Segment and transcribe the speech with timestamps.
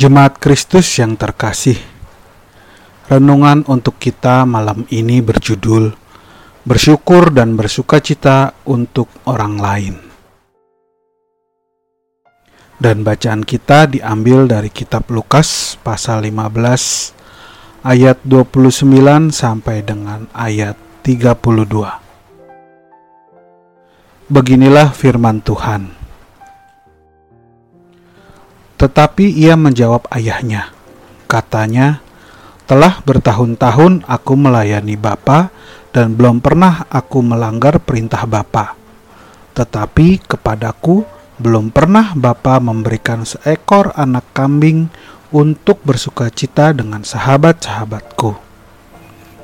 [0.00, 1.76] Jemaat Kristus yang terkasih,
[3.12, 5.92] renungan untuk kita malam ini berjudul
[6.64, 10.00] "Bersyukur dan Bersukacita untuk Orang Lain".
[12.80, 17.12] Dan bacaan kita diambil dari kitab Lukas pasal 15
[17.84, 22.00] ayat 29 sampai dengan ayat 32.
[24.32, 25.99] Beginilah firman Tuhan.
[28.80, 30.72] Tetapi ia menjawab ayahnya,
[31.28, 32.00] katanya,
[32.64, 35.52] telah bertahun-tahun aku melayani Bapa
[35.92, 38.72] dan belum pernah aku melanggar perintah Bapa.
[39.52, 41.04] Tetapi kepadaku
[41.36, 44.88] belum pernah Bapa memberikan seekor anak kambing
[45.28, 48.32] untuk bersuka cita dengan sahabat-sahabatku.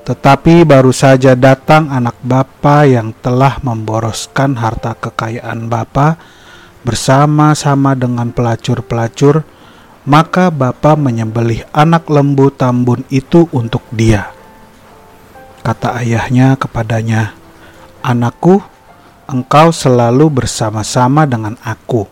[0.07, 6.15] Tetapi baru saja datang anak Bapa yang telah memboroskan harta kekayaan Bapa
[6.87, 9.43] bersama-sama dengan pelacur-pelacur,
[10.07, 14.31] maka bapa menyembelih anak lembu tambun itu untuk dia.
[15.67, 17.35] Kata ayahnya kepadanya,
[18.07, 18.63] "Anakku,
[19.27, 22.07] engkau selalu bersama-sama dengan aku,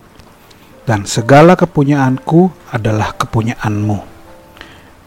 [0.82, 4.02] dan segala kepunyaanku adalah kepunyaanmu.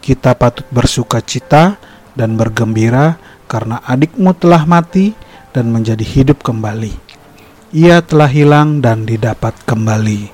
[0.00, 1.76] Kita patut bersuka cita
[2.16, 5.12] dan bergembira karena adikmu telah mati
[5.52, 7.07] dan menjadi hidup kembali."
[7.68, 10.32] Ia telah hilang dan didapat kembali.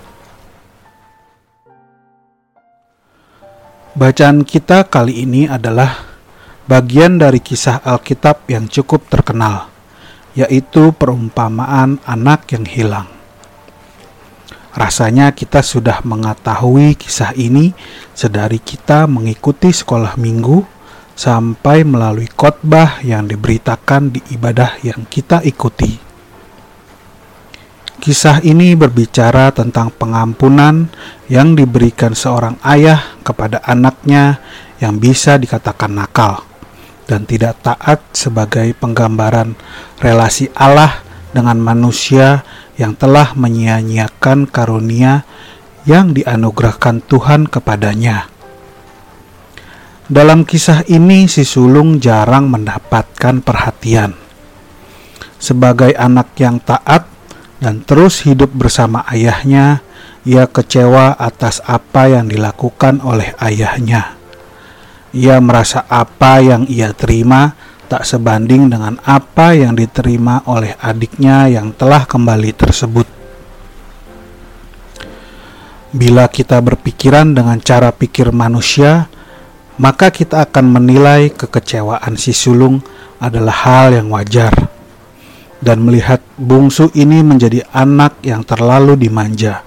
[3.99, 6.03] Bacaan kita kali ini adalah
[6.67, 9.67] bagian dari kisah Alkitab yang cukup terkenal,
[10.39, 13.11] yaitu perumpamaan anak yang hilang.
[14.75, 17.75] Rasanya kita sudah mengetahui kisah ini
[18.15, 20.67] sedari kita mengikuti sekolah minggu
[21.15, 26.04] sampai melalui khotbah yang diberitakan di ibadah yang kita ikuti.
[27.95, 30.91] Kisah ini berbicara tentang pengampunan
[31.31, 34.43] yang diberikan seorang ayah kepada anaknya
[34.83, 36.43] yang bisa dikatakan nakal
[37.07, 39.55] dan tidak taat sebagai penggambaran
[40.03, 42.43] relasi Allah dengan manusia
[42.75, 45.23] yang telah menyia-nyiakan karunia
[45.87, 48.27] yang dianugerahkan Tuhan kepadanya.
[50.05, 54.13] Dalam kisah ini, si sulung jarang mendapatkan perhatian.
[55.41, 57.09] Sebagai anak yang taat,
[57.63, 59.85] dan terus hidup bersama ayahnya,
[60.27, 64.17] ia kecewa atas apa yang dilakukan oleh ayahnya.
[65.15, 67.55] Ia merasa apa yang ia terima
[67.87, 73.07] tak sebanding dengan apa yang diterima oleh adiknya yang telah kembali tersebut.
[75.95, 79.07] Bila kita berpikiran dengan cara pikir manusia,
[79.79, 82.83] maka kita akan menilai kekecewaan si sulung
[83.23, 84.74] adalah hal yang wajar
[85.65, 89.65] dan melihat bungsu ini menjadi anak yang terlalu dimanja.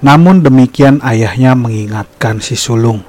[0.00, 3.04] Namun demikian ayahnya mengingatkan si sulung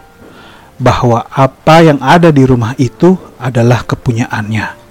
[0.76, 4.84] bahwa apa yang ada di rumah itu adalah kepunyaannya.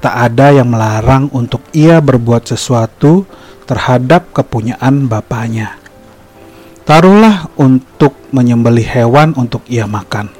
[0.00, 3.24] Tak ada yang melarang untuk ia berbuat sesuatu
[3.64, 5.76] terhadap kepunyaan bapaknya.
[6.84, 10.32] Taruhlah untuk menyembelih hewan untuk ia makan.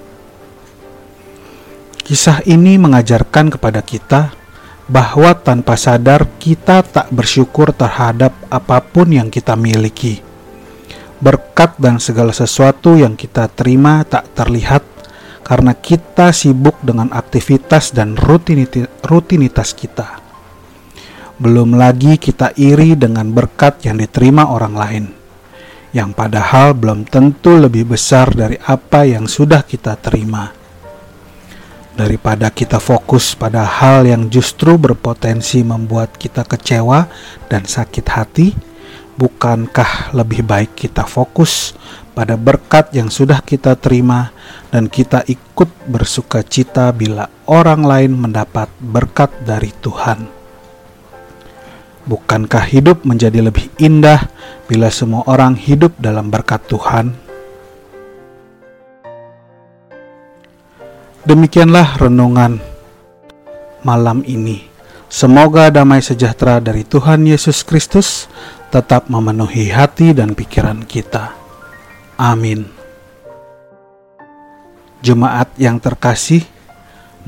[2.00, 4.39] Kisah ini mengajarkan kepada kita
[4.90, 10.18] bahwa tanpa sadar kita tak bersyukur terhadap apa pun yang kita miliki.
[11.22, 14.82] Berkat dan segala sesuatu yang kita terima tak terlihat
[15.46, 20.18] karena kita sibuk dengan aktivitas dan rutinitas kita.
[21.38, 25.04] Belum lagi kita iri dengan berkat yang diterima orang lain,
[25.94, 30.59] yang padahal belum tentu lebih besar dari apa yang sudah kita terima
[32.00, 37.04] daripada kita fokus pada hal yang justru berpotensi membuat kita kecewa
[37.52, 38.56] dan sakit hati,
[39.20, 41.76] bukankah lebih baik kita fokus
[42.16, 44.32] pada berkat yang sudah kita terima
[44.72, 50.24] dan kita ikut bersuka cita bila orang lain mendapat berkat dari Tuhan?
[52.08, 54.24] Bukankah hidup menjadi lebih indah
[54.64, 57.29] bila semua orang hidup dalam berkat Tuhan?
[61.20, 62.64] Demikianlah renungan
[63.84, 64.64] malam ini.
[65.12, 68.24] Semoga damai sejahtera dari Tuhan Yesus Kristus
[68.72, 71.36] tetap memenuhi hati dan pikiran kita.
[72.16, 72.64] Amin.
[75.04, 76.40] Jemaat yang terkasih,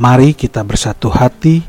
[0.00, 1.60] mari kita bersatu hati,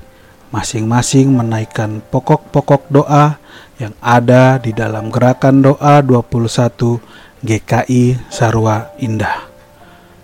[0.47, 3.35] masing-masing menaikkan pokok-pokok doa
[3.75, 7.03] yang ada di dalam gerakan doa 21
[7.43, 9.43] GKI Sarwa Indah.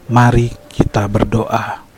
[0.07, 1.88] Mari kita berdoa.